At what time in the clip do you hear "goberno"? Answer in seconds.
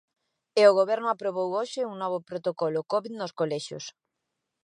0.79-1.07